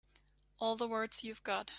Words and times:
All 0.57 0.75
the 0.77 0.87
words 0.87 1.23
you've 1.23 1.43
got. 1.43 1.69